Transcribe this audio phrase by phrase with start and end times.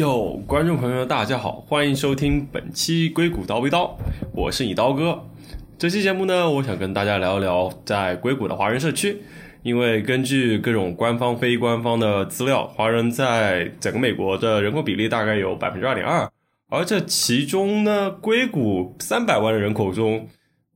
[0.00, 3.98] 哟，观众朋友，大家好，欢迎收听本期硅谷刀背刀，
[4.32, 5.22] 我是你刀哥。
[5.78, 9.20] 这期节目呢，我想跟大家聊一聊在硅谷的华人社区，
[9.62, 16.26] 因为根据各种官方、非官方的资料，华人在整个美国的人口比例大概有百分之二点二，
[16.70, 20.26] 而这其中呢，硅谷三百万的人口中。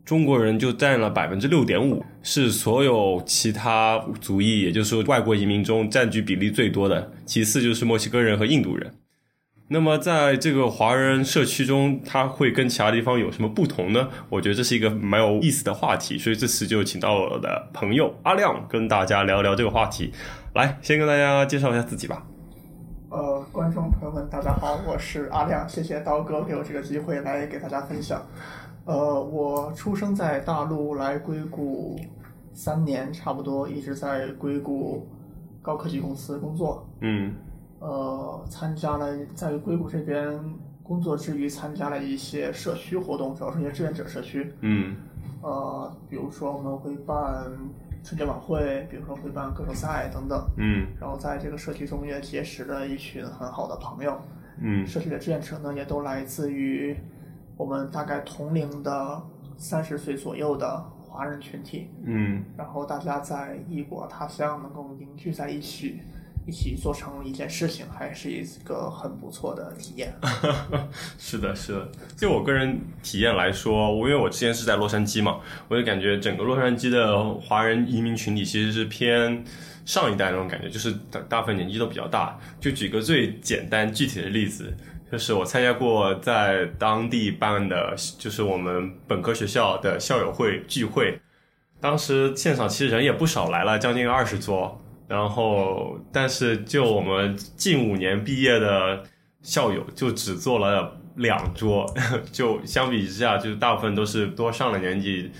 [0.04, 7.10] 中国人就占了百分之六点五，是所有其他族裔，也就是说外国移民中占据比例最多的。
[7.24, 8.93] 其次就是墨西哥人和印度人。
[9.74, 14.09] 那么在这个华人社区中，它会跟其他地方有什么不同呢？
[14.28, 20.12] 我觉得这是一个蛮有意思的话题，所以这次就请到我的朋友阿亮跟大家聊聊这个话题。
[20.55, 22.24] 来，先跟大家介绍一下自己吧。
[23.10, 28.24] 呃，观众朋友们，大家好，我是阿亮，谢谢刀哥给我这个机会来给大家分享。
[28.85, 31.98] 呃，我出生在大陆，来硅谷
[32.52, 35.09] 三年，差不多一直在硅谷
[35.60, 36.88] 高科技公司工作。
[37.01, 37.35] 嗯。
[37.85, 40.40] 呃，参加了在硅谷这边
[40.82, 44.52] 工作之余，参加了一些社区活动，主要是一些志愿者社区。
[44.60, 44.96] 嗯。
[45.43, 47.52] 呃，比如说我们会办
[48.02, 50.43] 春节晚会，比如说会办歌手赛等等。
[50.57, 50.87] 嗯。
[50.99, 54.19] 然后在这个社区中也结识了一群很好的朋友。
[54.59, 54.87] 嗯。
[54.87, 56.96] 社区的志愿者呢，也都来自于。
[57.57, 59.23] 我们大概同龄的
[59.57, 66.00] 三十岁左右的华人群体，嗯，然后大家在异国他乡能够凝聚在一起，
[66.47, 70.14] 一起做成一件事情，还是一个很不错的体验。
[71.19, 71.88] 是的，是的。
[72.16, 79.44] 就我个人体验来说，我因为我之前是在洛杉矶嘛，我就感觉整个洛杉矶的华人移民群体其实是偏
[79.84, 82.38] 上一代那种感觉，就是大大部分年纪都比较大。
[82.60, 84.75] 就举个最简单具体的例子。
[85.12, 91.20] 就是我参加过在当地办的，就是我们本科学校的校友会聚会，
[91.80, 99.03] 当时现场其实人也不少，来了将近二十桌，然后但是就我们近五年毕业的
[99.42, 101.87] 校友就只坐了两桌，
[102.32, 105.31] 就相比之下，就是大部分都是多上了年纪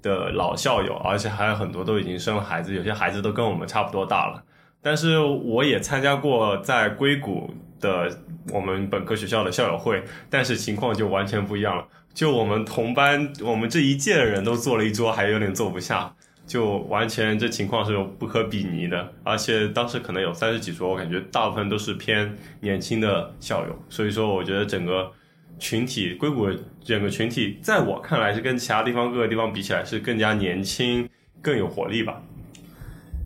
[0.00, 4.42] 的老校友，而且还有很多都已经生了孩子，有些孩子都跟我们差不多大了。
[4.80, 8.08] 但是我也参加过在硅谷的
[8.52, 11.84] 我们本科学校的校友会，但是情况就完全不一样了。
[12.14, 16.14] 就我们同班，我们这一届的人都坐了一桌，还有点坐不下，
[16.48, 19.12] 就完全这情况是不可比拟的。
[19.22, 25.12] 而且当时可能有三十几桌，我感觉大部分都是偏年轻的校友，所以说我觉得整个
[25.60, 26.48] 群体硅谷
[26.82, 31.08] 整个群体，在我看来是跟其他地方各个地方比起来是更加年轻、
[31.40, 32.20] 更有活力吧。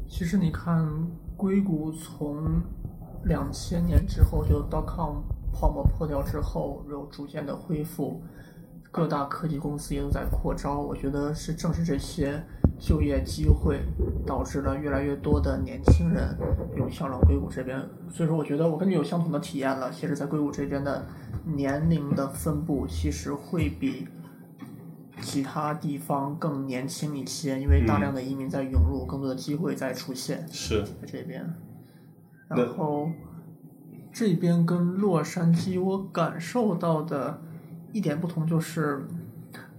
[0.06, 0.86] 其实你看。
[1.34, 2.62] 硅谷从
[3.24, 5.16] 两千年之后就 dot com
[5.52, 8.22] 泡沫破掉之后，又逐渐的恢复，
[8.92, 10.78] 各大科技公司也都在扩招。
[10.78, 12.40] 我觉得是正是这些
[12.84, 13.80] 就业机会，
[14.26, 16.36] 导致了越来越多的年轻人
[16.76, 17.80] 涌向了硅谷这边。
[18.10, 19.88] 所以说，我觉得我跟你有相同的体验了。
[19.92, 21.06] 其实，在硅谷这边的
[21.44, 24.08] 年龄的分布，其实会比。
[25.20, 30.44] 其他地方更年轻一些，因为大量的移民在涌入，更多的机会在出现。
[30.50, 31.48] 是在这边，
[32.48, 33.08] 然后
[34.12, 37.40] 这边跟洛杉矶，我感受到的
[37.92, 39.06] 一点不同就是，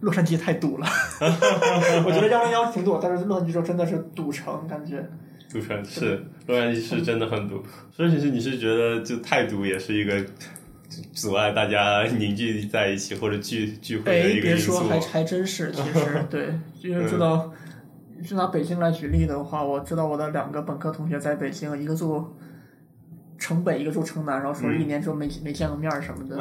[0.04, 0.88] 洛杉矶太堵了。
[2.06, 5.04] 我觉得幺零幺挺堵，但是洛杉矶州真的是堵城，感觉。
[5.52, 10.24] 堵城是洛杉矶是真的很堵，所以其实你是觉得就太堵也是一个。
[11.12, 14.74] 阻碍大家凝聚在一起或者聚聚会的一个因素。
[14.74, 16.54] 别说，还还真是，其实 对，
[16.84, 17.52] 因为知道，
[18.24, 22.24] 就拿北京来举例的话，我知道我的两个本科同学在北京，一个住
[23.40, 26.38] 城北，一个住城南，然后说一年之后没没见过面什么的，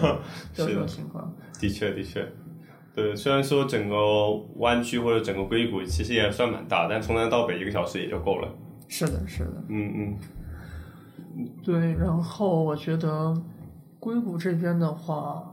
[0.54, 1.30] 就这种情况。
[1.60, 2.26] 的确，的确，
[3.00, 8.48] 对，虽然说整个湾区或者整个硅谷其实也算蛮大，但从南到北一个小时也就够了。
[8.88, 9.64] 是的，是的。
[9.68, 10.18] 嗯嗯。
[11.64, 13.40] 对，然后我觉得。
[14.02, 15.52] 硅谷这边的话，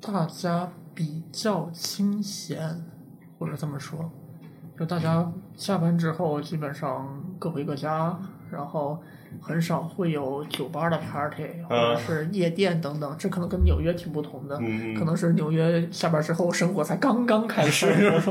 [0.00, 2.84] 大家比较清闲，
[3.38, 4.10] 或者这么说，
[4.76, 8.18] 就大家下班之后基本上各回各家，
[8.50, 9.00] 然后
[9.40, 14.56] 很少会有酒吧的 party 或者是夜店等等，这可能跟纽约挺不同的，
[14.98, 17.86] 可能是纽约下班之后生活才刚刚开始。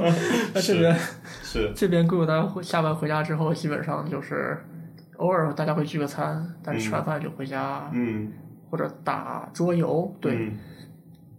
[0.53, 0.95] 那这边
[1.41, 4.57] 是这边硅谷大家下班回家之后，基本上就是
[5.17, 7.89] 偶尔大家会聚个餐，但是吃完饭就回家。
[7.93, 8.31] 嗯。
[8.71, 10.51] 或者打桌游，对，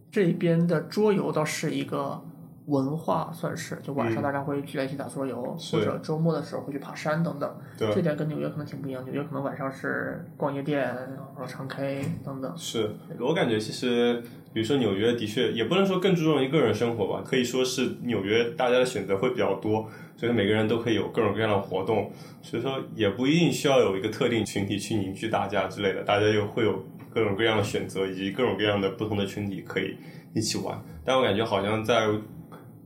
[0.09, 2.23] 这边的桌游倒是一个
[2.67, 7.55] 文化，算是就晚上嗯大家会聚在一起打桌游，是或者周末的时候会去爬山等等。
[7.77, 12.53] 这，点跟纽约可能挺不一样，纽约可能晚上是逛夜店，然后唱 K 等等。
[12.57, 12.91] 是
[13.21, 14.23] 我感觉其实，
[14.53, 26.83] 比如说纽约的确也不能说更注重于个人生活吧，可以说是纽约大家的选择会比较多，所以每个人都可以有各种各样的活动，所以说也不一定需要有一个特定群体去凝聚大家之类的，大家又会有
[27.13, 29.99] 各种各样的选择，以及各种各样的不同的群体可以
[30.35, 30.81] 一起玩。
[31.05, 32.09] 但我感觉好像在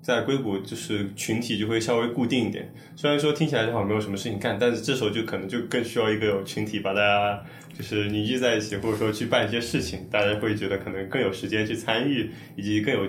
[0.00, 7.43] 在硅谷就是群体就会稍微固定一点，虽然说听起来好像没有什么事情干，但是这时候就可能就更需要一个有群体把大家
[7.77, 13.06] 就是凝聚在一起，或者说去办一些事情，大家会觉得可能更有时间去参与，以及更有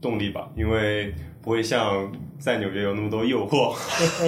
[0.00, 3.74] 动力吧，因为不会像在纽约有那么多诱惑。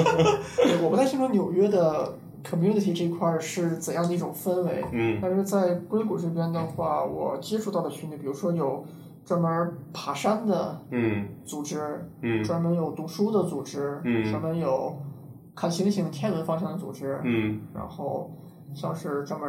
[0.57, 8.85] 对，我不太清楚纽约的 community 这块儿是怎样的一种氛围，嗯但是在硅谷这边的话，我接触到的群体，比如说有
[9.25, 11.29] 专门爬山的嗯。
[11.45, 12.43] 组织，嗯。
[12.43, 14.31] 专门有读书的组织，嗯。
[14.31, 14.97] 专门有
[15.55, 17.61] 看星星、天文方向的组织，嗯。
[17.75, 18.31] 然后
[18.75, 19.49] 像是专门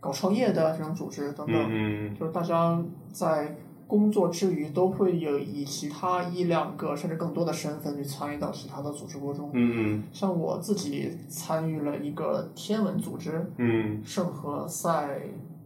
[0.00, 2.80] 搞创业的这种组织等等，嗯就是大家
[3.10, 3.56] 在
[3.88, 9.50] 工作之余都会有以其他一两个甚至更多的身份去参与到其他的组织过中。
[9.54, 14.00] 嗯像我自己参与了一个天文组织嗯。
[14.04, 15.20] 圣何塞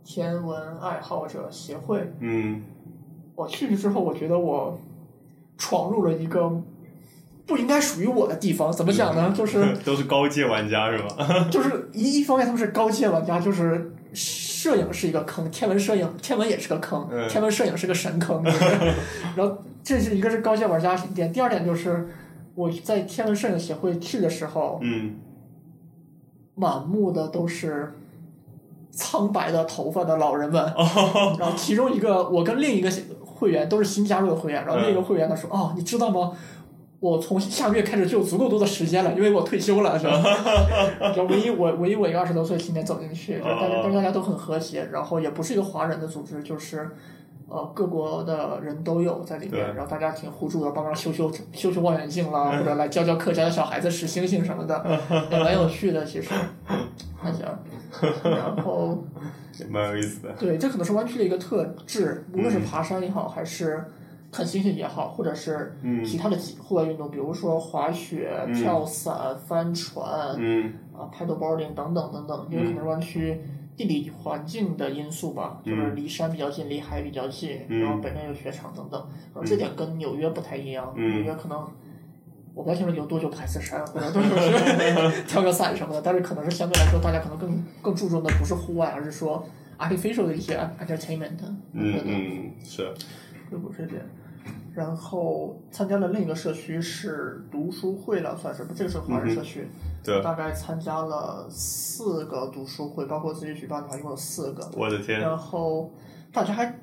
[0.04, 2.62] 天文爱好者协会，嗯
[3.34, 4.78] 我去了之后，我觉得我
[5.58, 6.50] 闯入了一个
[7.46, 8.72] 不应该属于我的地方。
[8.72, 9.32] 怎么讲呢？
[9.36, 11.48] 就是嗯， 都是高阶玩家是吧？
[11.50, 18.42] 就是一一方面他们是高阶玩家，就是摄影是一个坑，天文摄影天文也是个坑，嗯天文摄影是个神坑。
[19.36, 22.08] 然后这是一个是高阶玩家一点，第二点就是
[22.54, 25.16] 我在天文摄影协会去的时候，嗯
[26.54, 27.94] 满目的都是
[28.90, 30.62] 苍白的头发的老人们。
[30.76, 32.90] 哦然后其中一个，我跟另一个
[33.42, 36.30] 会员都是新加入的会员，然后另一个会员他说：“哦，你知道吗？
[37.00, 40.22] 我从下个月开始就有足够多的时间了，因为我退休了，是吧？”
[41.12, 46.88] 就唯一我唯一我一个二十多岁青年走进去，就大家但是大家都很和谐，然后也不是一个华人的组织，就是。
[47.48, 55.00] 呃，各国的人都有在里面，然后大家挺互助的，帮忙修修修修望远镜啦，或者来教教客家的小孩子识星星什么的，
[55.30, 56.04] 也蛮有趣的。
[56.04, 56.30] 其实，
[57.16, 57.44] 还行，
[58.24, 59.02] 然后
[59.60, 60.32] 也蛮有意思的。
[60.38, 63.84] 对，这可能是湾区的一个特质，无论是爬山也好，还是
[64.30, 66.02] 看星星也好，或者是嗯。
[66.04, 68.54] 其他的户外运动，比如说滑雪、嗯。
[68.54, 70.72] 跳伞、帆船、嗯。
[70.96, 73.40] 啊 paddleboarding 等等等等，因为可能是湾区
[73.82, 79.00] 地理环境的因素吧，就是离山比较近，离海比较近，嗯然后北面有雪场等等，
[79.34, 81.66] 然后这点跟纽约不太一样，嗯纽约可能。
[82.54, 89.42] 我不太清楚有多久爬一次山，或者多久是 跳个伞什么的，但是可能是相对来说，大家可能更更注重的不是户外，而是说
[89.78, 91.30] artificial 的一些 entertainment。
[91.72, 92.92] 嗯嗯，是，
[93.50, 94.02] 就不是这边，
[94.74, 99.68] 然后参加了另一个社区是读书会了，算是这个是华人社区，
[100.02, 104.70] 对，大概参加了四个读书会，包括自己举办的话，一共有四个。
[104.74, 105.92] 我的天，然后
[106.32, 106.78] 大家还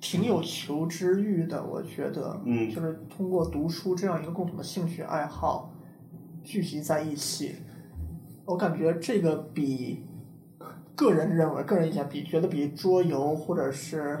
[0.00, 5.72] 挺有求知欲的，我觉得，嗯就是通过读书这样一个共同的兴趣爱好
[6.44, 7.56] 聚集在一起，
[8.44, 10.04] 我感觉这个比
[10.98, 14.18] 个人认为，个人意见比觉得比桌游或者是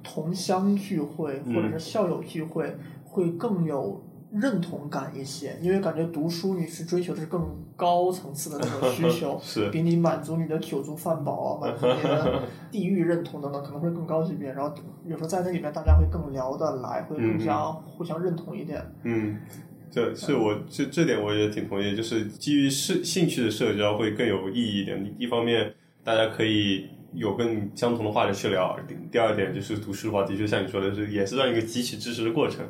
[0.00, 2.72] 同乡聚会嗯或者是校友聚会
[3.04, 4.00] 会更有
[4.32, 7.44] 认同感一些，因为感觉读书你是追求的是更
[7.74, 14.52] 高层次的那种需求， 是比你满足你的酒足饭饱、满足你的 地域认同等等，可能会更高级别。
[14.52, 14.72] 然后
[15.04, 18.80] 有时候在那里面，大家会更聊得来，会更加互相认同一点。
[19.02, 19.36] 嗯，
[19.90, 25.12] 这是我这这点我也挺同意，就是基于是兴趣的社交会更有意义一点。
[25.18, 28.76] 一方面，大家可以有更相同的话题去聊；
[29.10, 32.64] 第二点就是读书的话，的确像你说的是，也是这样一个汲取知识的过程。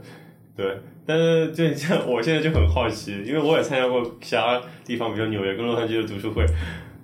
[0.57, 6.45] 对，但是这像我现在就很好奇，因为我也参加过其他地方，比如纽约跟洛杉矶的读书会，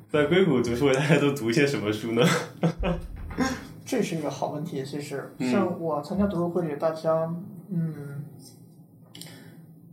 [0.08, 2.22] 在硅谷读书会，大家都读一些什么书呢？
[3.86, 4.84] 这是一个好问题。
[4.84, 7.32] 其实，像我参加读书会里，大家
[7.70, 8.24] 嗯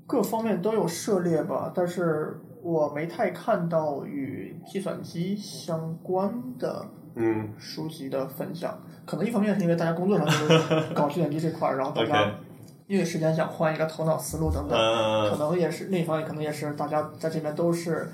[0.07, 8.79] 各方面都有涉猎吧，但是我没太看到与计算机相关的嗯书籍的分享。
[9.05, 12.31] 可能一方面是因为大家工作上就是搞计算机这块儿，然后大家
[12.87, 14.71] 因为时间想换一个头脑思路等等。
[14.71, 18.07] 可呃能也是另一方面，可能也是大家在这边都是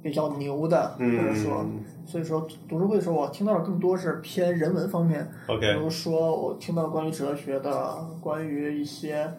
[0.00, 9.32] 比较牛的，或者说，嗯所以说读书会的时候，我听到的更多是偏人文方面，比如说我听到关于哲学的，关于一些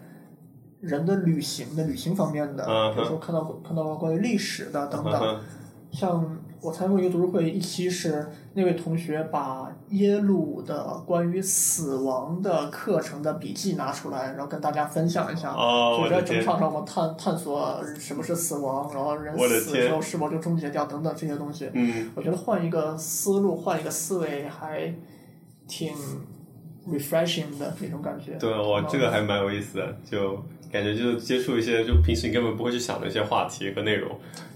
[0.84, 2.64] 人的旅行的旅行方面的，
[2.94, 5.40] 比如说看到看到关于历史的等等。
[5.90, 15.52] 像我参加过一个读书会，一期是那位同学把耶鲁的关于死亡的课程的笔记拿出来，然后跟大家分享一下。
[15.52, 21.70] 哦，就我在整场上，我们探探索什么是死亡，然后人死的时候是否就终结掉等等这些东西。
[21.74, 24.92] 嗯，我觉得换一个思路，换一个思维，还
[25.68, 25.94] 挺
[26.90, 28.34] refreshing 的那种感觉。
[28.40, 34.10] 对我这个还蛮有意思的，就感觉就是接触一些就平时你根本不会去想的一些话题和内容。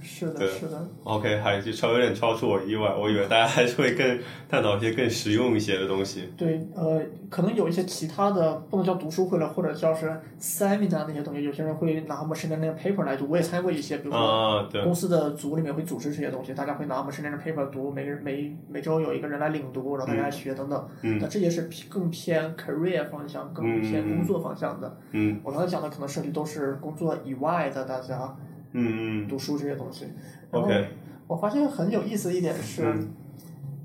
[0.08, 0.90] 是的，是的。
[1.04, 6.30] OK，还就超有点超出我意外，我以为大家还是会更 探讨一些更实用一些的东西。
[6.38, 10.10] 对，呃，可能有一些其他的不能叫读书会了，或者叫是
[10.40, 13.28] seminar 那些东西，有些人会拿我们身边那个 paper 来读。
[13.30, 20.88] 我也参加过一些，比如说公司的组里面会组织这些东西，大家会拿 machine learning paper 读，每人每每周有一个人来领读，然后大家来学等等。
[21.02, 24.98] 嗯那这些是偏更偏 career 方向，更偏工作方向的。
[25.12, 28.36] 嗯我刚才讲的可能涉及都是工作以外的大家
[28.74, 30.06] 嗯嗯读书这些东西。
[30.52, 30.88] 然后，OK，
[31.28, 33.10] 我发现很有意思的一点是，嗯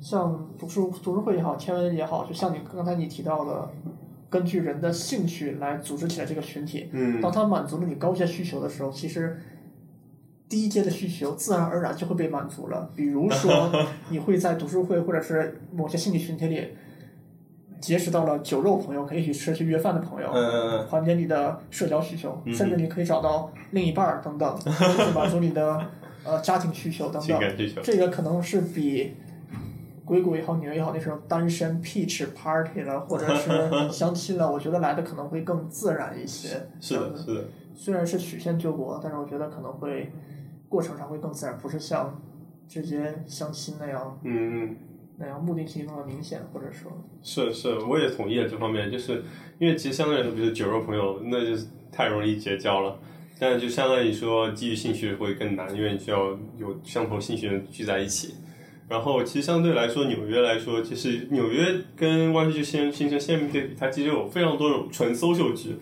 [0.00, 3.70] 像读书读书会也好，天文也好，就像你刚才你提到的，
[4.28, 6.88] 根据人的兴趣来组织起来这个群体。
[6.92, 9.38] 嗯当他满足了你高阶需求的时候，其实
[10.48, 12.90] 低阶的需求自然而然就会被满足了。
[12.96, 13.70] 比如说，
[14.10, 16.68] 你会在读书会或者是某些兴趣群体里
[17.82, 20.30] 结识到了酒肉朋友，可以一起吃去约饭的朋友。
[20.32, 25.84] 嗯嗯缓解你的社交需求，嗯甚至你可以找到另一半儿等等， 去满足你的
[26.24, 27.40] 呃家庭需求等情等。
[27.40, 29.14] 感需求，这个可能是比
[30.04, 33.50] 硅谷也好，纽约也好，那时候单身 peach party 了，或者是
[33.90, 36.48] 相亲了，我觉得来的可能会更自然一些。
[36.80, 40.12] 是的，是的，虽然是曲线救国，但是我觉得可能会
[40.68, 42.20] 过程上会更自然，不是像
[42.68, 44.76] 直接相亲那样嗯嗯。
[45.22, 46.90] 那样目的性那么明显，或者说，
[47.22, 49.22] 是是，我也同意了这方面，就是
[49.60, 51.62] 因为其实相对来说，比如酒肉朋友，那就
[51.92, 52.98] 太容易结交了。
[53.38, 58.34] 但就相当于说，基于兴趣会更难，因为你需要有相同兴趣的人聚在一起。
[58.88, 65.76] 然后其实相对来说，纽约来说，其实纽约跟湾区就先形成鲜明对比，它其实有非常多种纯 social 局，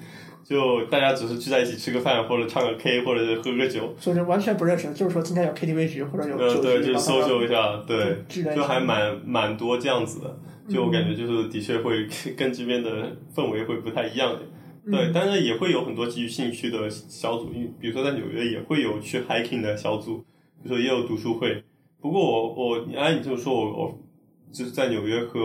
[0.51, 10.41] 就大家只是聚在一起吃个饭，或者唱个 K，或者是喝个酒，就是完全不认识，就是说今天有 KTV 局或者有对，局，就把他们 social 一下，对，就还蛮蛮多这样子的。
[10.69, 12.05] 就我感觉就是的确会
[12.37, 14.41] 跟这边的氛围会不太一样的。
[14.91, 20.19] 对，但是也会有很多基于兴趣的小组，因比如说在纽约也会有去 hiking 的小组，
[20.65, 21.63] 比如说也有读书会。
[22.01, 23.99] 不过我我按你这么说，我我
[24.53, 25.41] 就是在纽约和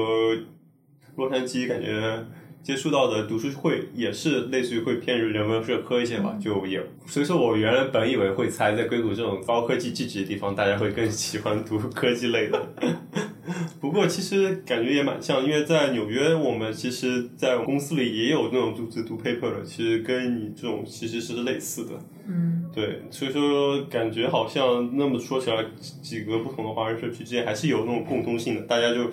[1.15, 2.25] 洛杉矶感觉
[2.65, 12.59] 接触到的读书会也是类似于会偏于人文社科一些吧，就也所以说我原来本以为会猜在硅谷这种高科技聚集的地方，大家会更喜欢读科技类的。
[13.79, 21.91] 不过其实感觉也蛮像，因为在纽约，我们其实，在公司里也有那种组织读 paper 的，其实跟你这种其实是类似的。
[22.27, 25.63] 嗯，对，所以说感觉好像那么说起来，
[26.01, 29.11] 几个不同的华人社区之间还是有那种共通性的，大家就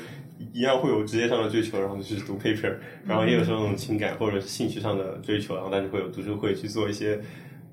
[0.52, 7.20] 一样会有职业上的追求，然后就是读 paper，然后也有时候情感或者是兴趣上的追求，然后但是会有读书会去做一些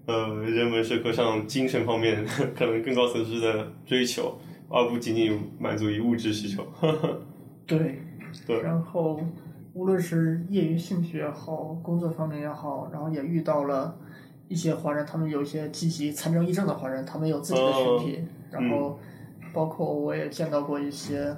[0.05, 6.65] 呃人文社科上精神方面 可能更高层次的追求，而不仅仅满足于物质需求。
[7.67, 8.01] 对，
[8.47, 9.19] 对然后
[9.73, 13.97] 无论是业余兴趣也好，工作方面也好，然后也遇到了
[14.47, 18.99] 一些华人，他们有一些积极参政议政的华人，他们有自己的群体，然后
[19.53, 21.35] 包括我也见到过一些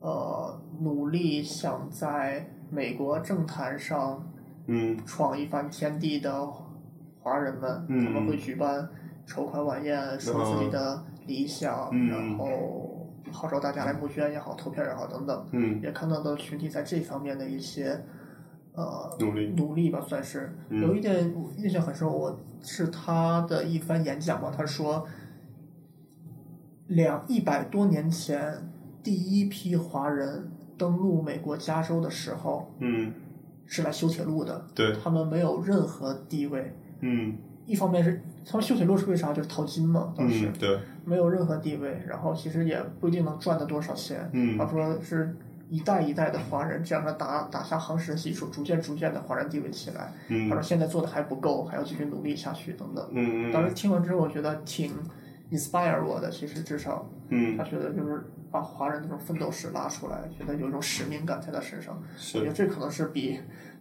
[0.00, 4.26] 呃努力想在美国政坛上
[4.66, 4.96] 嗯。
[5.04, 6.46] 闯一番天地的
[7.20, 8.88] 华人们，嗯他们会举办
[9.26, 15.46] 筹款晚宴，说自己的理想，嗯然后号召大家来募捐也好，投票也好等等。
[15.52, 15.80] 嗯。
[15.82, 18.04] 也看到的群体在这方面的一些
[18.72, 20.80] 呃努力努力吧，算是、嗯。
[20.80, 25.06] 有一点我印象很深，我是他的一番演讲吧，他说
[26.86, 28.70] 两一百多年前
[29.02, 33.12] 第一批华人登陆美国加州的时候嗯
[33.66, 36.74] 是来修铁路的，对他们没有任何地位。
[37.00, 37.36] 嗯
[37.66, 39.32] 一方面是他们修铁路是为啥？
[39.32, 44.28] 就是淘金嘛，当时、嗯对没有任何地位，然后其实也不一定能赚得多少钱。
[44.32, 45.36] 嗯他说是
[45.68, 50.12] 一代一代的华人这样的打打下夯实的基础，逐渐逐渐的华人地位起来。
[50.28, 53.06] 嗯他说现在做的还不够，还要继续努力下去等等。
[53.12, 54.92] 嗯当时听完之后，我觉得挺
[55.50, 62.02] inspire 我的，其实至少嗯他觉得就是把华人那种奋斗史拉出来，觉得有一种使命感在他身上。
[62.34, 63.38] 我觉得这可能是比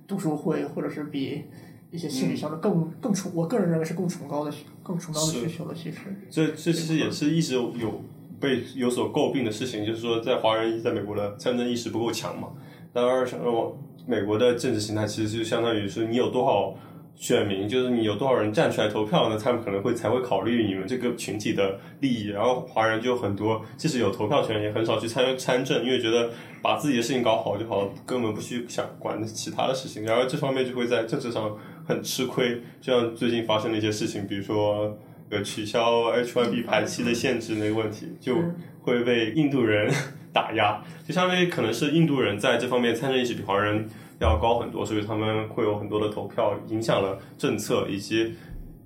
[0.08, 1.46] 读书会或者是比
[1.92, 4.52] 一些心理上的更更崇，我个人认为是更崇高的
[4.84, 5.74] 更崇高的需求的。
[5.74, 8.02] 其实，这这其实也是一直有有
[8.40, 12.50] 被有所诟病的事情，就是说在华人在美国的战争意识不够强嘛。
[12.94, 16.74] 当然，呃，美国的政治形态其实就相当于是你有多少
[17.20, 19.40] 选民，就是你有多少人站出来投票呢？
[19.44, 22.28] 他们可能会才会考虑你们这个群体的利益。
[22.28, 26.30] 然后华人就很多，即使有投票权，也很少去参参政，因为觉得
[26.62, 30.04] 把自己的事情搞好就好，根本不去想管其他的事情。
[30.04, 31.58] 然后这方面就会在政治上
[31.88, 32.62] 很吃亏。
[32.80, 34.96] 就像最近发生的一些事情，比如说
[35.32, 38.36] 呃取消 H1B 排期的限制那个问题，就
[38.84, 39.92] 会被印度人
[40.32, 43.90] 打压， 就相当于可能是印度人在这方面参政意识比华人。
[44.20, 48.36] 要高很多，所以他们会有很多的投票，影响了政策，以及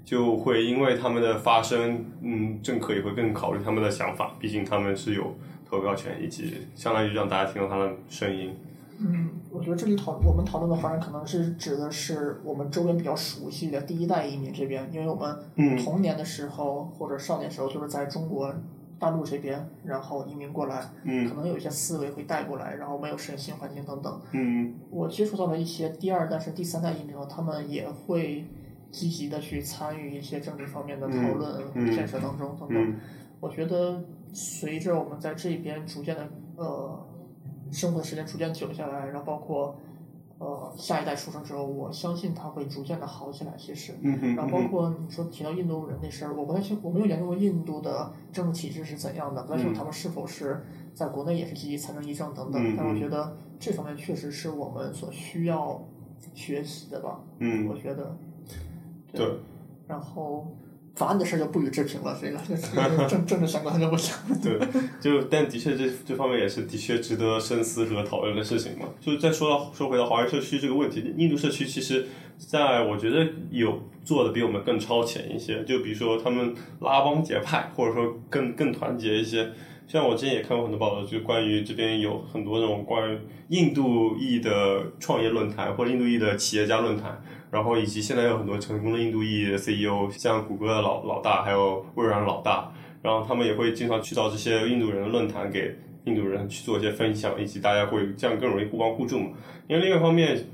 [0.03, 5.33] 就会因为他们的发声，嗯，政客也会更考虑他们的想法，毕竟他们是有
[5.69, 8.53] 投票权，以及相当于让大家听到他的声音。
[8.99, 18.53] 嗯，我觉得这里讨我们讨论的华人可能是指的是我们周边比较熟悉的第一代移民这边，因为我们童年的时候或者少年时候就是在中国。
[19.01, 24.21] 大陆这边，然后移民过来，可能有一些思维会带过来，然后没有适应新环境等等。
[24.33, 28.45] 嗯，我接触到了一些第二代是第三代移民后，他们也会
[28.91, 32.95] 积极的去参与一些政治方面的讨论、建设当中等等。
[33.39, 37.07] 我觉得随着我们在这边逐渐的呃
[37.71, 39.75] 生活的时间逐渐久下来，然后包括。
[40.43, 43.53] 呃，下一代出生之后，我相信他会逐渐的好起来。
[43.55, 43.93] 其实，
[44.35, 52.75] 然后包括你说提到印度人那事儿，我不太清，我没有研究过印度的政治体制是怎样的，不太清楚他们是否是在国内也是积极参政议政等等。
[52.75, 55.79] 但我觉得这方面确实是我们所需要
[56.33, 57.19] 学习的吧。
[57.37, 58.17] 嗯，我觉得。
[59.13, 59.37] 对。
[59.87, 60.47] 然后。
[60.93, 64.17] 法案的事就不予置评了，这个政政治相关就不讲。
[64.43, 64.59] 对，
[64.99, 68.89] 就但的确这这方面也是的确值得深思和讨论的事情嘛。
[68.99, 72.07] 就再说到说回到华人社区这个问题，印度社区其实
[72.37, 75.63] 在我觉得有做的比我们更超前一些。
[75.63, 79.49] 就比如说他们拉帮结派，或者说更更团结一些。
[79.87, 83.17] 像我之前也看过很多报道，就关于这边有很多那种关于
[83.49, 87.21] 印度裔的创业论坛或者印度裔的企业家论坛。
[87.51, 99.31] 然后以及现在有很多成功的印度裔 CEO，像谷歌的老老大，还有微软老大，然后他们也会经常去到这些印度人的论坛，给印度人去做一些分享，以及大家会这样更容易互帮互助嘛。
[99.67, 100.45] 因为另一方面，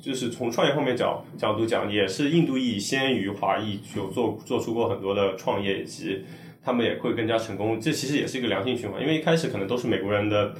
[0.00, 6.24] 就是从创业方面角角度讲，也是印度裔先于华裔有做做出过很多的创业，以及
[6.62, 7.80] 他们也会更加成功。
[7.80, 10.54] 这其实也是一个良性循环，因为一开始可能都是美国人的。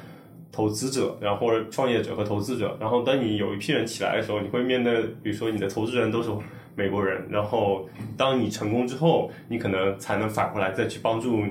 [0.54, 6.30] 投资者，然后或者创业者和投资者，然后当你有一批人起来的时候，你会面对，比如说你的投资人都是
[6.76, 11.42] 美国人，然后当你成功之后，你可能才能反过来再去帮助，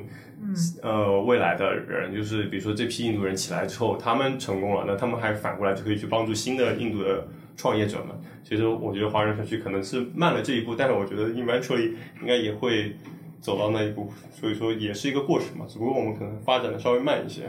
[0.81, 7.27] 呃，未来的人，就是比如说这批印度人起来之后，他们成功了，那他们还反过来就可以去帮助新的印度的
[7.57, 8.15] 创业者们。
[8.41, 12.95] 其实我觉得华人社区可能是慢了这一步，但是我觉得 eventually 应该也会
[13.41, 17.43] 走到那一步，所以说也是一个过程嘛，只不过我们可能发展的稍微慢一些。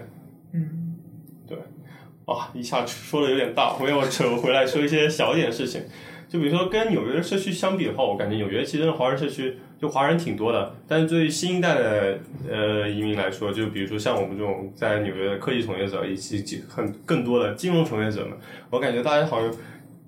[2.27, 2.49] 哇。
[2.55, 5.83] 一下说的有点大，我要扯回来说一些小一点的事情。
[6.29, 10.75] 就比如说跟纽约的社区相比的话，我感觉纽约其实华人社区就华人挺多的。
[10.89, 12.19] 但是对于新一代的
[12.51, 18.33] 呃移民来说，就比如说像我们这种在纽约的科技从业者以及很更多的金融从业者们，
[18.71, 19.55] 我感觉大家好像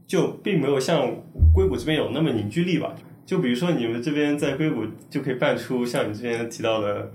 [0.06, 1.14] 就并没有像
[1.54, 2.92] 硅谷这边有那么凝聚力吧。
[3.24, 7.12] 就比如说你们这边在硅谷就可以办出像你这边提到的。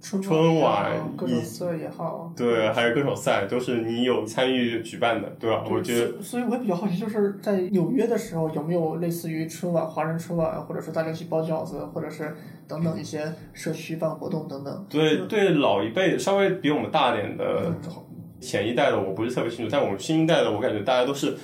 [0.00, 5.64] 春晚、歌手赛也好，对，还有歌手赛，都是你有参与举办的，对吧？
[5.68, 12.36] 我觉得，所以我也比较好奇，就是在纽约的时候，有没有类似于春晚、华人春晚，或者说大家一起包饺子，或者是
[12.68, 14.86] 等等一些社区办活动等等？
[14.88, 17.72] 对对，老一辈稍微比我们大点的
[18.40, 21.36] 前一代的，我不是特别清楚，但我们新一代的，我感觉大家都是。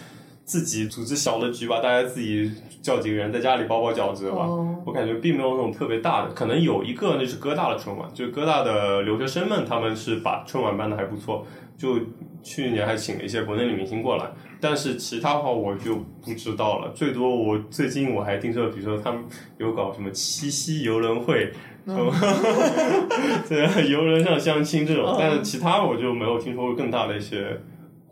[0.44, 2.50] 自己组织小的局吧，大家自己
[2.82, 4.46] 叫几个人在家里包包饺子吧。
[4.84, 11.46] 我感觉并没有那种特别大的，可能有一个那是哥大的春晚，就是哥大的留学生们，他们是把春晚办的还不错。
[11.76, 11.98] 就
[12.42, 14.30] 去年还请了一些国内的明星过来，
[14.60, 16.92] 但是其他话我就不知道了。
[16.94, 19.24] 最多我最近我还听说，比如说他们
[19.58, 21.52] 有搞什么七夕游轮会，
[23.48, 27.60] 对，游轮上相亲这种，但是其他我就没有听说过更大的一些。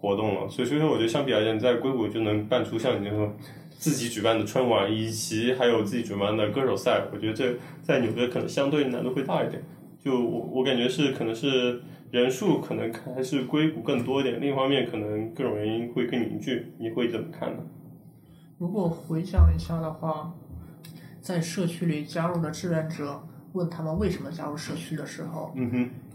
[0.02, 3.32] 活动了，所以所以说，我觉得相比而言，在硅谷就能办出像你那种
[3.70, 9.62] 自己举办的春晚，以及还有自己举办的歌手赛，我觉得这在纽约可能相对难度会大一点。
[10.02, 16.72] 就我我感觉是可能是人数可能还是硅谷更多一点，另一方面可能各种原因会更凝聚。
[16.78, 17.62] 你会怎么看呢？
[18.58, 20.34] 如果回想一下的话，
[21.20, 23.22] 在社区里加入的志愿者。
[23.54, 25.54] 问他们为什么加入社区的时候，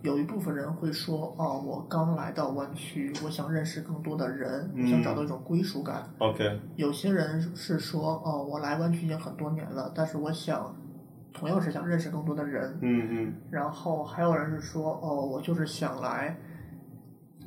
[0.02, 6.60] 有一部分人会说：“哦，我刚来到湾区，我想认识更多的人，想找到一种归属感。” OK。
[6.76, 10.76] 有些人是说：“哦，我来湾区已经很多年了，但是我想，
[11.34, 13.34] 同样是想认识更多的人。”嗯嗯。
[13.50, 16.38] 然后还有人是说：“哦，我就是想来，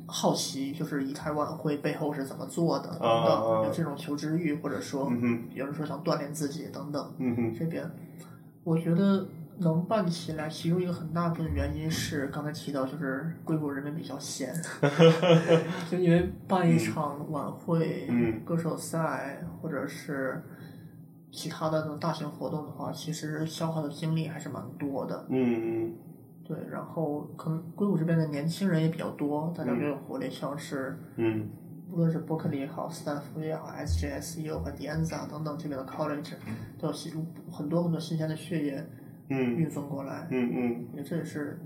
[0.05, 7.13] 好奇，就是以台晚会背后是怎么做的等等，有这种求知欲，或者说嗯，有人说想锻炼自己等等。
[7.17, 7.89] 嗯哼，这边，
[8.63, 9.25] 我觉得
[9.61, 14.53] 能办起来，其中一个很大部分原因是刚才提到，就是硅谷人民比较闲，
[15.89, 18.43] 就因为办一场晚会、嗯。
[18.43, 20.43] 歌手赛或者是
[21.31, 25.25] 其他的那种大型活动的话，其实消耗的精力还是蛮多的。
[25.29, 25.93] 嗯
[26.43, 31.47] 对，然后可能硅谷这边的年轻人也比较多，大家比较有活力，像是嗯。
[31.93, 36.31] 无论是伯克利也好，斯坦福也好，SJSU 和 d 安 n 啊等等这边的 college
[36.79, 37.11] 都有新
[37.51, 38.81] 很多很多新鲜的血液
[39.31, 39.55] 嗯。
[39.55, 40.87] 运送过来，嗯嗯。
[40.93, 41.59] 也这也是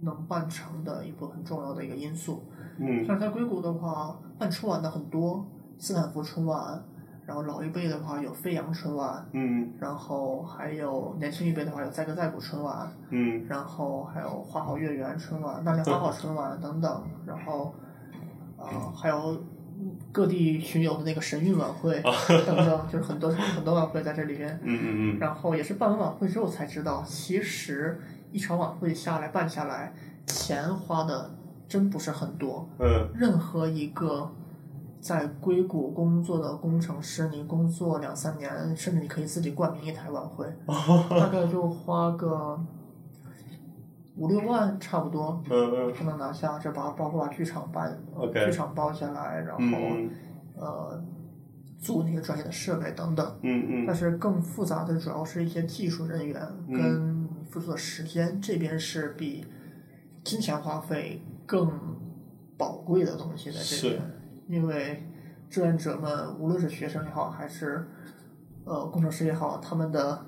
[0.00, 2.42] 能办成的一个很重要的一个因素。
[2.78, 3.04] 嗯。
[3.06, 5.46] 像在硅谷的话，办春晚的很多，
[5.78, 6.82] 斯坦福春晚，
[7.24, 9.72] 然后老一辈的话有飞扬春晚，嗯。
[9.78, 13.46] 然后还有年轻一辈的话有载歌载舞春晚，嗯。
[13.48, 17.72] 然后还有花好月圆春晚、大连花好春晚等等，然后
[18.58, 19.36] 呃还有
[20.12, 22.00] 各地巡游的那个神韵晚会
[22.46, 24.58] 等等，就是很多很多晚会在这里边。
[24.62, 24.78] 嗯
[25.14, 28.00] 嗯然后也是办完晚会之后才知道，其实
[28.32, 29.92] 一场晚会下来办下来，
[30.26, 31.30] 钱花的
[31.68, 32.68] 真不是很多。
[32.78, 34.30] 嗯任何一个
[35.00, 40.46] 在硅谷工作的工程师，你工作两三年，甚至你可以自己冠名一台晚会，
[41.10, 42.58] 大概就花个
[44.16, 46.58] 五六万差不多嗯就能拿下。
[46.58, 47.98] 这把包括把剧场办
[48.32, 50.10] 剧场包下来，然后、嗯
[50.56, 51.04] 呃
[51.78, 53.38] 租那些专业的设备等等。
[53.42, 53.84] 嗯嗯。
[53.86, 59.46] 但是更复杂的主要是一些技术人员跟付出的时间，这边是比
[60.24, 61.70] 金钱花费更
[62.56, 64.02] 宝贵的东西在这边，
[64.48, 65.06] 因为
[65.50, 67.86] 志愿者们无论是学生也好，还是
[68.64, 70.24] 呃工程师也好，他们的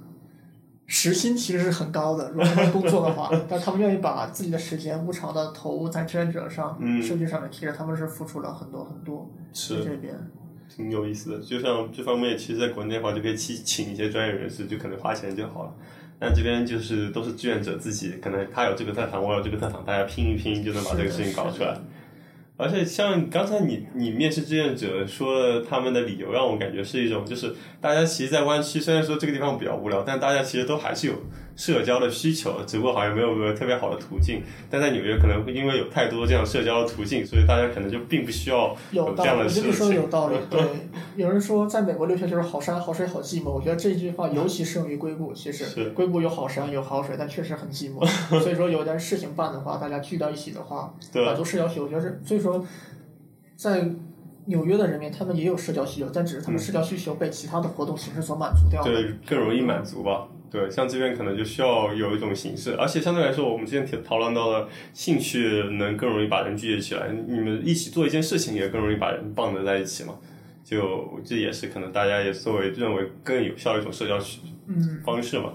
[0.88, 10.14] 时薪其实是很高的，如果他们 工作的话，但他们愿意把自己的时间无偿的投入在志愿者上，嗯数据上面，其实他们是付出了很多很多在是这边。
[10.74, 11.38] 挺有意思的。
[11.40, 15.74] 就像这方面，其实在国内的话，就可以去请一些专业人士，就可能花钱就好了。
[16.18, 21.78] 但这边就是都是志愿者自己，可能他有这个特长，我有这个特长，大家拼一拼就能把这个事情搞出来。
[22.58, 31.14] 而且像刚才你你面试志愿者说了他们的理由，让我感觉是一种就是大家其实，在湾区虽然说这个地方比较无聊，但大家其实都还是有
[31.58, 34.40] 社交的需求，只不过好像没有个特别好的途径。
[34.70, 39.92] 但在纽约，可能会因为有太多这样社交的途径，所以大家可能就并不需要有道理，这样的事我觉得你说。
[39.92, 40.36] 有道理。
[40.48, 40.60] 对，
[41.16, 45.34] 有人说在美国留学就是好山好水好寂寞，我觉得这句话尤其适用于硅谷。
[45.34, 48.06] 其是实 硅谷有好山有好水，但确实很寂寞。
[48.40, 52.20] 所以说有点事情办的话，大家聚到一起的话，对满足社交需求，我觉得是。
[52.24, 52.64] 所以说，
[53.56, 53.84] 在
[54.44, 58.86] 纽约的人民，他们也有社交需求，但只是他们社交需求被其他的活动形式所满足掉了。
[58.86, 60.28] 对，更容易满足吧。
[60.50, 70.14] 对，像这边可能就需要有一种形式，而且相对来说，我们之前讨讨论到的兴趣能更容易把人聚集起来，你们一起做一件事情也更容易把人绑得在一起嘛。
[70.64, 74.18] 就这也是可能大家也作为认为更有效的一种社交
[74.66, 75.52] 嗯，方式嘛。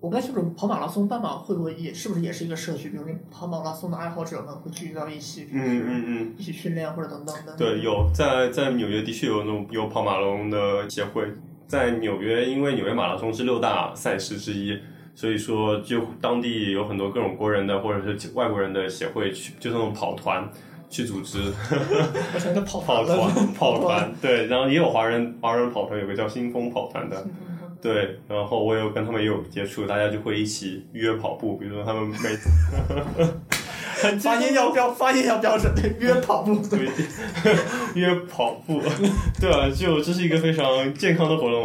[0.00, 2.90] 我不太清楚跑马拉松、半马会不会也是不是也是一个社区？
[2.90, 6.34] 比如说跑马拉松的爱好者们会聚集到一起，嗯嗯嗯。
[6.38, 7.56] 一起训练或者等等的。
[7.56, 11.24] 对，有在在纽约的确有那种有跑马拉松的协会，
[11.68, 14.76] 在纽约，因为纽约马拉松是六大赛事之一，
[15.14, 20.48] 所以说就当地有很多各种国人的或者是外国人的协会去，就是那种跑团
[20.88, 21.38] 去组织
[22.34, 27.26] 我想着跑跑团跑团，对，然后也有华人华人跑团，有个叫新风跑团的。
[27.80, 32.36] 对，然后我有跟他们也有接触，大家就会一起约跑步，比如说他们每
[34.20, 36.88] 发音要标，发音要标准，对， 约跑步，对，
[37.94, 38.80] 约跑步，
[39.40, 41.64] 对啊，就这是一个非常健康的活动，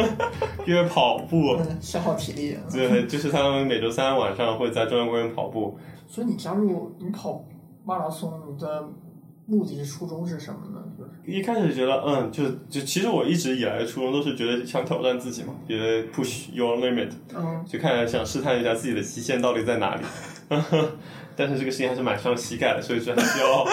[0.66, 2.56] 约跑步，嗯消耗体力。
[2.72, 5.78] 对，就是他们每周三晚上会在中央公园跑步。
[6.06, 7.44] 所以你加入你跑
[7.84, 8.88] 马拉松，你的
[9.46, 10.82] 目的是初衷是什么呢？
[10.98, 20.02] 就是一开始觉得，嗯，就就其实我一直以来的初衷都是觉得想挑战自己嘛，觉得 push your limit，嗯，就看想试探一下自己的极限到底在哪里。
[21.36, 23.66] 但是这个事情还是蛮伤膝盖的，所以说还需要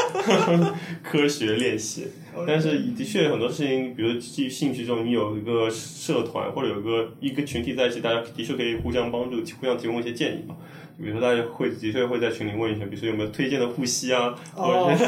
[1.03, 2.07] 科学练习。
[2.47, 10.55] 但是的确有很多事情，比如基于兴趣中，你有一个社团或者有个一个群体在一起，大家的确可以互相帮助，互相提供一些建议嘛。
[11.01, 15.05] 比如说大家会的确会在群里问一下，比如说有没有推荐的护膝啊，或者是、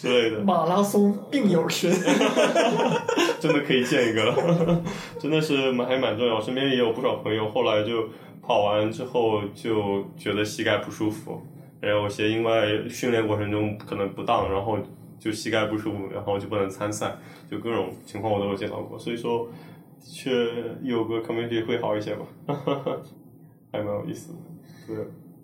[0.00, 0.40] 之类的。
[0.40, 1.90] 马拉松病友群，
[3.38, 4.82] 真的可以建一个了，
[5.20, 6.36] 真的是蛮还蛮重要。
[6.36, 8.08] 我身边也有不少朋友，后来就
[8.50, 11.40] 跑完之后就觉得膝盖不舒服，
[11.78, 14.76] 然后有些因为训练过程中可能不当，然后
[15.20, 17.14] 就膝盖不舒服，然后就不能参赛，
[17.48, 18.98] 就各种情况我都有见到过。
[18.98, 19.46] 所以说，
[20.00, 20.32] 的确
[20.82, 22.26] 有个 community 会好一些吧，
[23.70, 24.38] 还蛮有意思的。
[24.88, 24.96] 对，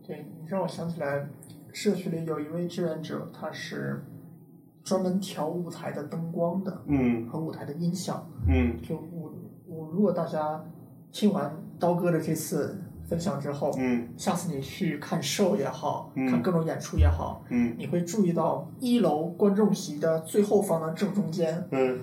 [0.04, 1.28] 对你让我想起来，
[1.72, 4.04] 社区里有一位志愿者，他是
[4.82, 8.28] 专门调舞台的灯光的嗯和舞台的音响。
[8.48, 9.32] 嗯就我
[9.68, 10.64] 我如果大家
[11.12, 14.08] 听完刀哥的这次分享之后，嗯。
[14.16, 16.26] 下次你去看 show 也好，嗯。
[16.30, 17.74] 看各种演出也好，嗯。
[17.78, 21.98] 你会注意到一楼观众席的最后方的正中间嗯。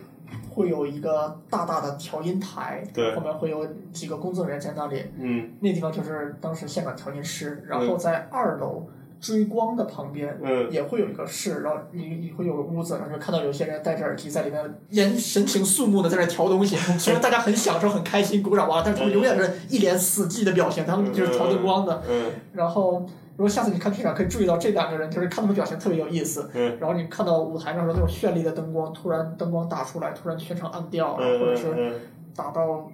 [0.49, 3.15] 会有一个大大的调音台，对。
[3.15, 5.51] 后面会有几个工作人员在那里，嗯。
[5.59, 8.87] 那地方就是当时现场调音师，然后在二楼
[9.23, 10.38] 追光的旁边。
[10.43, 16.75] 嗯也会有一个室，然后你你会有个屋子，然后就看到有些人戴着耳机在里面，眼神情肃穆的在那调东西。
[16.99, 22.03] 虽然大家很享受、很开心、鼓掌哇，但是他们永远是一脸死寂的表情，他们就是调灯光的。
[22.09, 22.99] 嗯然后，
[23.38, 26.49] 如果下次你看剧场，可以注意到这两个人，就是看他们表情特别有意思。
[26.53, 31.93] 嗯然后你看到舞台上的那种绚丽的灯光，突然灯光打出来，突然全场暗掉，然后或者是嗯
[32.36, 32.91] 打到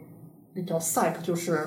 [0.54, 1.58] 那叫 psych，就是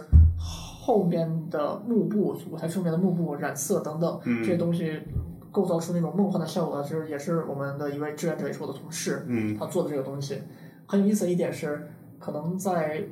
[0.85, 4.43] 后面的幕布，舞台上面的幕布染色等等、嗯。
[4.43, 5.01] 这些东西，
[5.53, 9.57] 构造出那种梦幻的效果，就是也是我们的一位志愿者，也是我的同事，嗯。
[9.57, 10.43] 他做的这个东西。
[10.89, 13.05] 很有意思的一点是，可能在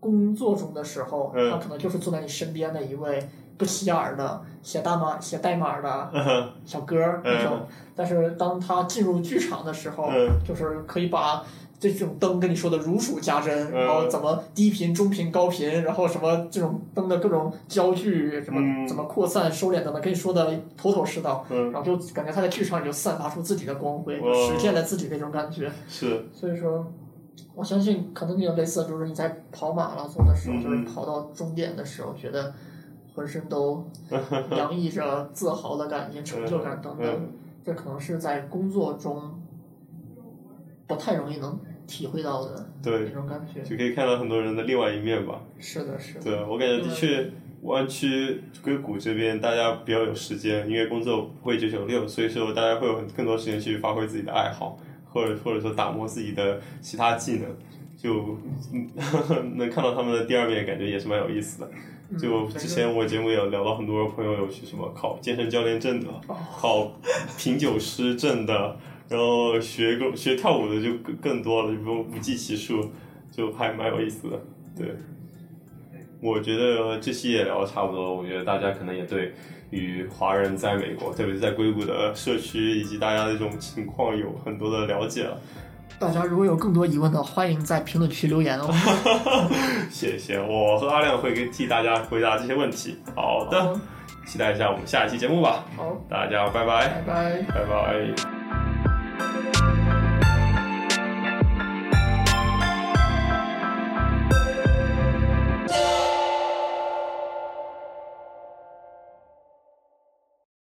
[0.00, 1.50] 工作中的时候，嗯。
[1.50, 10.40] 他可能就是坐在你身边的一位不起眼儿的写代码写代码的嗯小哥那种，但是当他进入剧场的时候，嗯。
[10.48, 11.44] 就是可以把
[11.90, 21.44] 这种灯跟你说的如数家珍，嗯然后怎么低频、中频、高频，然后什么这种灯的各种焦距，什么、嗯怎么扩散、收敛等等，跟你说的头头是道。
[21.50, 25.68] 嗯然后就感觉他在剧场里就散发出自己的光辉，实现了自己那种感觉。
[25.88, 26.86] 是所以说，
[27.56, 32.54] 我相信可能你有类似的，就是你在跑马拉松的时候，嗯就是跑到终点的时候，觉得
[33.12, 33.84] 浑身都
[34.56, 37.06] 洋溢着自豪的感觉、成就感等等。
[37.06, 37.32] 嗯
[37.64, 39.40] 这可能是在工作中
[40.84, 41.56] 不太容易能
[41.92, 43.60] 体会到的对那种感觉。
[43.62, 45.42] 就可以看到很多人的另外一面吧。
[45.58, 46.20] 是的，是的。
[46.22, 47.30] 对，我感觉的确，
[47.62, 54.78] 湾区硅谷这边大家比较有时间，因为工作不会九九六，所以说大家会有很更多时间去发挥自己的爱好，
[55.10, 57.48] 或者或者说打磨自己的其他技能，
[57.96, 58.38] 就
[58.72, 58.88] 嗯
[59.58, 61.70] 能看到他们的第二面，感觉也是蛮有意思的。
[62.18, 66.92] 就之前我节目也有聊到，很多朋友有去什么考健身教练证的，考
[67.38, 68.76] 品酒师证的，
[69.12, 72.90] 然后学个学跳舞的就更更多了，就不用不计其数，
[73.30, 74.40] 就还蛮有意思的。
[74.74, 74.96] 对，
[76.22, 79.34] 我觉得这期也聊的差不多，我觉得大家可能也对
[79.68, 85.38] 于华人在美国，特别是在硅谷的社区以及大家的这种情况有很多的了解了。
[85.98, 88.72] 大家如果有更多疑问的，欢迎在评论区留言哦。
[89.90, 92.96] 谢谢，我和阿亮会给替大家回答这些问题。
[93.14, 93.78] 好的，
[94.26, 95.64] 期待一下我们下一期节目吧。
[95.76, 97.42] 好，大家拜拜，拜拜。
[97.42, 98.31] 拜拜。